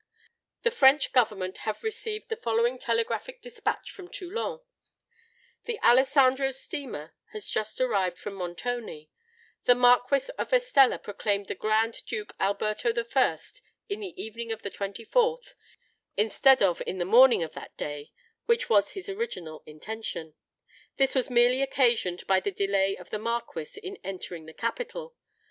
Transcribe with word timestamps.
"The 0.63 0.71
French 0.71 1.13
Government 1.13 1.59
have 1.59 1.83
received 1.83 2.29
the 2.29 2.35
following 2.35 2.79
Telegraphic 2.79 3.39
Despatch 3.39 3.91
from 3.91 4.07
Toulon:— 4.09 4.61
"'The 5.65 5.79
Alessandro 5.83 6.49
steamer 6.49 7.13
has 7.33 7.47
just 7.51 7.79
arrived 7.79 8.17
from 8.17 8.33
Montoni. 8.33 9.11
THE 9.65 9.75
MARQUIS 9.75 10.29
OF 10.29 10.51
ESTELLA 10.53 10.97
proclaimed 11.03 11.45
the 11.45 11.53
GRAND 11.53 12.03
DUKE 12.07 12.33
ALBERTO 12.39 12.89
I. 12.89 13.37
_in 13.91 13.99
the 13.99 14.15
evening 14.19 14.51
of 14.51 14.63
the 14.63 14.71
24th, 14.71 15.53
instead 16.17 16.63
of 16.63 16.81
in 16.87 16.97
the 16.97 17.05
morning 17.05 17.43
of 17.43 17.53
that 17.53 17.77
day, 17.77 18.11
which 18.47 18.71
was 18.71 18.93
his 18.93 19.07
original 19.07 19.61
intention. 19.67 20.33
This 20.97 21.13
was 21.13 21.29
merely 21.29 21.61
occasioned 21.61 22.25
by 22.25 22.39
the 22.39 22.49
delay 22.49 22.95
of 22.95 23.11
the 23.11 23.19
Marquis 23.19 23.79
in 23.83 23.99
entering 24.03 24.47
the 24.47 24.53
capital. 24.55 25.15